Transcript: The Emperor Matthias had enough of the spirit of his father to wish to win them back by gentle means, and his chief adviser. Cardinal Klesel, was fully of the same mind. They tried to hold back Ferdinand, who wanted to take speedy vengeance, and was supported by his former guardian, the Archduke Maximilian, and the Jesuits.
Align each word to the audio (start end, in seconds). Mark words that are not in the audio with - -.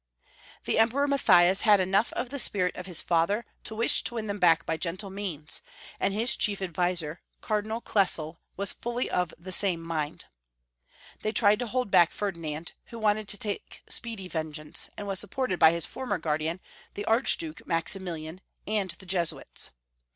The 0.65 0.79
Emperor 0.79 1.05
Matthias 1.07 1.61
had 1.61 1.79
enough 1.79 2.11
of 2.13 2.31
the 2.31 2.39
spirit 2.39 2.75
of 2.75 2.87
his 2.87 3.01
father 3.01 3.45
to 3.63 3.75
wish 3.75 4.01
to 4.05 4.15
win 4.15 4.25
them 4.25 4.39
back 4.39 4.65
by 4.65 4.75
gentle 4.75 5.11
means, 5.11 5.61
and 5.99 6.11
his 6.11 6.35
chief 6.35 6.59
adviser. 6.59 7.21
Cardinal 7.41 7.81
Klesel, 7.81 8.39
was 8.57 8.73
fully 8.73 9.11
of 9.11 9.31
the 9.37 9.51
same 9.51 9.79
mind. 9.79 10.25
They 11.21 11.31
tried 11.31 11.59
to 11.59 11.67
hold 11.67 11.91
back 11.91 12.09
Ferdinand, 12.11 12.73
who 12.85 12.97
wanted 12.97 13.27
to 13.27 13.37
take 13.37 13.83
speedy 13.87 14.27
vengeance, 14.27 14.89
and 14.97 15.05
was 15.05 15.19
supported 15.19 15.59
by 15.59 15.71
his 15.71 15.85
former 15.85 16.17
guardian, 16.17 16.61
the 16.95 17.05
Archduke 17.05 17.67
Maximilian, 17.67 18.41
and 18.65 18.89
the 18.89 19.05
Jesuits. 19.05 19.69